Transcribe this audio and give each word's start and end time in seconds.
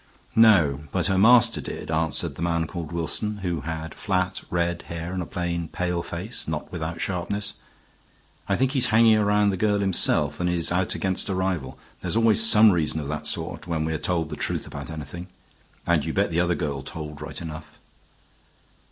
"No, 0.35 0.85
but 0.91 1.05
her 1.05 1.17
master 1.19 1.61
did," 1.61 1.91
answered 1.91 2.33
the 2.33 2.41
man 2.41 2.65
called 2.65 2.91
Wilson, 2.91 3.37
who 3.43 3.61
had 3.61 3.93
flat, 3.93 4.41
red 4.49 4.81
hair 4.89 5.13
and 5.13 5.21
a 5.21 5.27
plain, 5.27 5.67
pale 5.67 6.01
face, 6.01 6.47
not 6.47 6.71
without 6.71 6.99
sharpness. 6.99 7.53
"I 8.49 8.55
think 8.55 8.71
he's 8.71 8.87
hanging 8.87 9.19
round 9.19 9.51
the 9.51 9.57
girl 9.57 9.77
himself 9.77 10.39
and 10.39 10.49
is 10.49 10.71
out 10.71 10.95
against 10.95 11.29
a 11.29 11.35
rival. 11.35 11.77
There's 11.99 12.15
always 12.15 12.43
some 12.43 12.71
reason 12.71 12.99
of 12.99 13.09
that 13.09 13.27
sort 13.27 13.67
when 13.67 13.85
we 13.85 13.93
are 13.93 13.99
told 13.99 14.31
the 14.31 14.35
truth 14.35 14.65
about 14.65 14.89
anything. 14.89 15.27
And 15.85 16.03
you 16.03 16.13
bet 16.13 16.31
the 16.31 16.39
other 16.41 16.55
girl 16.55 16.81
told 16.81 17.21
right 17.21 17.39
enough." 17.39 17.77